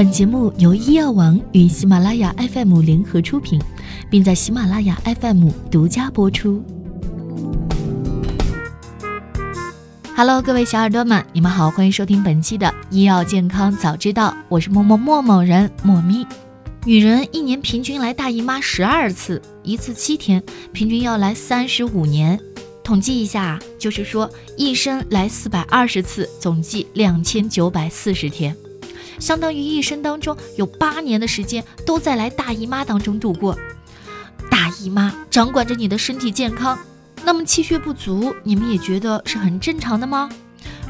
[0.00, 3.60] 本节目由医药王与喜马拉雅 FM 联合出品，
[4.08, 6.64] 并在喜马拉雅 FM 独家播出。
[10.16, 16.26] Hello，各位小耳朵们，你们好，欢迎收听本期的医药健康早知道，我是默默默某人莫咪。
[16.86, 20.42] 女人一年平均来大姨妈十二次，一次七天，
[20.72, 22.40] 平均要来三十五年。
[22.82, 28.56] 统计一下，就是说一生来四百二十次，总计两千九百四十天。
[29.20, 33.56] 相当于一生当中有八年的时间都在来大姨妈当中度过。
[34.50, 36.78] 大姨妈掌管着你的身体健康，
[37.22, 40.28] 那么气血不足，你们也觉得是很正常的吗？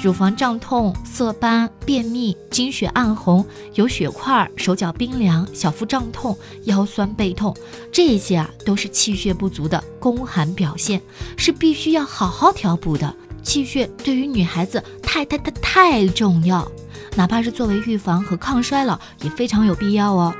[0.00, 3.44] 乳房胀痛、色斑、便秘、经血暗红、
[3.74, 7.54] 有血块、手脚冰凉、小腹胀痛、腰酸背痛，
[7.90, 11.02] 这些啊都是气血不足的宫寒表现，
[11.36, 13.12] 是必须要好好调补的。
[13.42, 16.70] 气血对于女孩子太太太太重要。
[17.18, 20.32] 哪怕是作为预防和抗衰老，也非常有必要哦。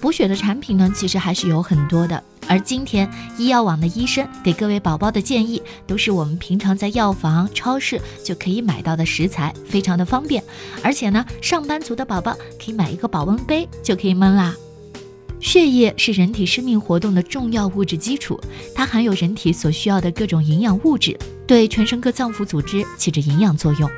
[0.00, 2.22] 补血的产品呢，其实还是有很多的。
[2.46, 10.40] 而今天医药网的医生给各位宝宝的建议，都是我们平常在药房、超市就可以买到的食材，非常的方便。
[10.80, 14.54] 而且呢，上班族的宝宝可以买一个保温杯就可以焖啦。
[15.40, 18.40] 血液是人体生命活动的重要物质基础，
[18.76, 23.90] 它含有人体所需要的各种营养物质，对全身各脏腑组织起着营养作用。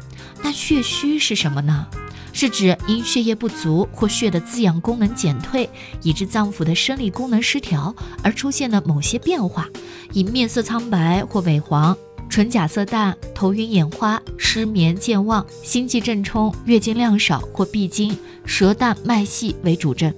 [0.43, 1.87] 那血虚是什么呢？
[2.35, 5.71] 是指因血液不足或血的滋养功能减退，
[6.03, 9.69] 以致脏腑的生理功能失调而出现的某些变化，
[10.13, 11.97] 以面色苍白或萎黄、
[12.29, 20.13] 唇甲色淡、头晕眼花、失眠健忘、心悸正冲、月经量少或闭经、舌淡脉细为主症。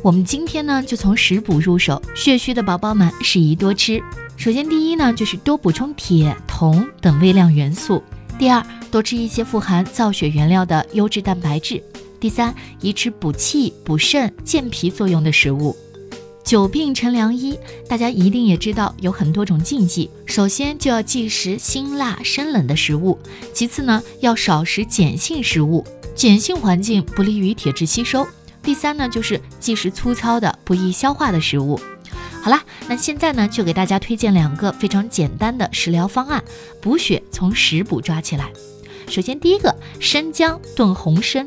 [0.00, 4.00] 我们今天呢就从食补入手，血虚的宝宝们适宜多吃。
[4.36, 8.00] 首先，第一呢就是多补充铁、铜等微量元素。
[8.38, 11.82] 第二，多吃一些富含造血原料的优质蛋白质。
[12.20, 15.76] 第三，宜吃补气、补肾、健脾作用的食物。
[16.44, 20.08] 久病成良医，大家一定也知道有很多种禁忌。
[20.24, 23.18] 首先就要忌食辛辣生冷的食物，
[23.52, 25.84] 其次呢要少食碱性食物，
[26.16, 28.24] 碱性环境不利于铁质吸收。
[28.62, 31.78] 第三呢就是忌食粗糙的、不易消化的食物。
[32.48, 36.42] 好啦，那现在呢，就给大家推荐两个非常简单的食疗方案，
[36.80, 38.50] 补血从食补抓起来。
[39.06, 41.46] 首先，第一个，生姜炖红参。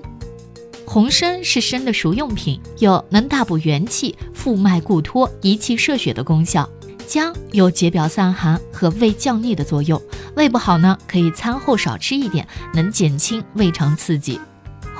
[0.86, 6.70] 红参是参的熟用品，有能大补元气、复脉固脱、益气摄血的功效。
[7.08, 10.00] 姜有解表散寒和胃降逆的作用，
[10.36, 14.40] 胃不好呢，可以餐后少吃一点，能减轻胃肠刺激。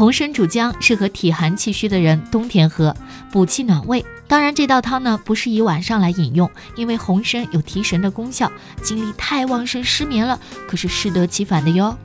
[0.02, 2.96] 红参煮姜适合体寒气虚的人冬天喝，
[3.32, 4.04] 补气暖胃。
[4.28, 8.52] 当然，这道汤呢不适宜晚上来饮用，因为红参有提神的功效，
[8.82, 11.96] 精力太旺盛失眠了可是适得其反的哟。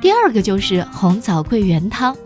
[0.00, 2.16] 第二个就是红枣桂圆汤，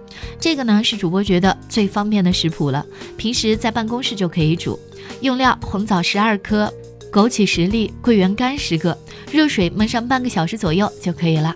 [0.41, 2.87] 这个呢是主播觉得最方便的食谱了，
[3.19, 4.81] 平时在办公室就可以煮。
[5.21, 6.73] 用料：红枣十二颗，
[7.13, 8.97] 枸杞十粒，桂圆干十个，
[9.31, 11.55] 热水焖上半个小时左右就可以了。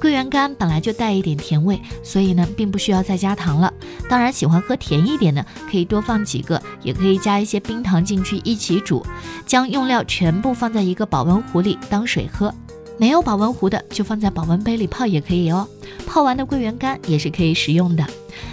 [0.00, 3.72] 桂圆干本来就带一点甜味，所以呢，并不需要再加糖了。
[4.08, 9.04] 当然，喜欢喝甜一点的，可以多放几个，也可以加一些冰糖进去一起煮。
[9.46, 12.52] 将用料全部放在一个保温壶里当水喝。
[12.96, 15.66] 没有保温壶的，就放在保温杯里泡也可以哦。
[16.06, 18.06] 泡完的桂圆干也是可以食用的。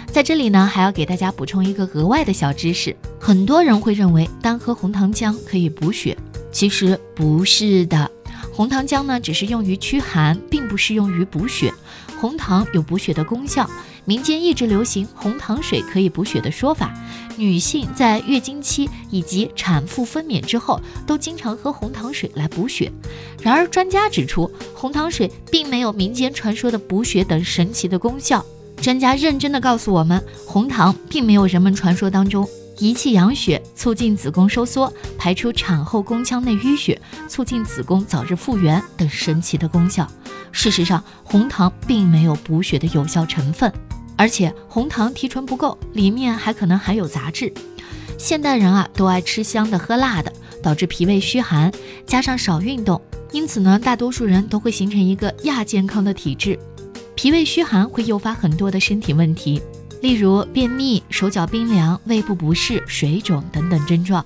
[0.06, 6.16] 在这里呢，还要给大家补充一个额外的小知识：很多人会认为单喝红糖姜可以补血，
[6.50, 8.10] 其实不是的。
[8.52, 11.72] 红糖姜呢，只是用于驱寒，并不适用于补血。
[12.20, 13.68] 红糖有补血的功效，
[14.04, 16.92] 民间一直流行红糖水可以补血的说法。
[17.36, 22.92] 女性在月经期以及产妇分娩之后，都经常喝红糖水来补血。
[23.40, 28.44] 然而，专家指出，红糖水并没有民间传说的补血等神奇的功效。
[28.76, 32.46] 专家认真的告诉我们，红糖并没有人们传说当中。
[32.78, 40.06] 益气养血，促进子宫收缩，排出产后宫腔内淤血，促进子宫早日复原等神奇的功效。
[40.50, 43.72] 事实上，红糖并没有补血的有效成分，
[44.16, 47.52] 而且红糖提纯不够，里面还可能含有杂质。
[48.18, 50.32] 现代人啊，都爱吃香的喝辣的，
[50.62, 51.72] 导致脾胃虚寒，
[52.06, 53.00] 加上少运动，
[53.32, 56.58] 因此呢，大多数人都会形成一个亚健康的体质。
[57.14, 59.62] 脾胃虚寒会诱发很多的身体问题。
[60.02, 64.22] 例如便秘、手脚冰凉、胃部不适、水肿等等症状，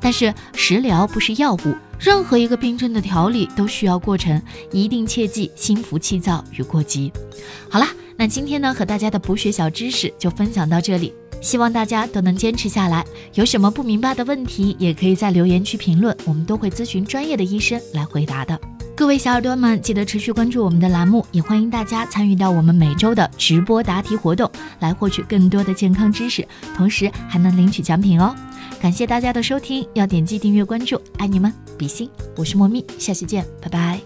[0.00, 4.40] 但是食疗不是药物，任何一个病症的调理都需要过程，
[4.70, 7.12] 一定切记心浮气躁与过急。
[7.68, 11.12] 好啦，那今天呢和大家的补血小知识就分享到这里，
[11.42, 13.04] 希望大家都能坚持下来。
[13.34, 18.58] 有什么不明白的问题，也可以在留言区评论，我们都会咨询专业的医生来回答的。
[18.96, 24.50] 各位小耳朵们，记得持续关注我们的栏目，也欢迎大家参与到我们每周的直播答题活动，
[24.80, 28.34] 来获取更多的健康知识，同时还能领取奖品哦。
[28.80, 34.00] 感谢大家的收听，要点击订阅关注，爱你们，比心，我是莫咪，下期见，拜拜。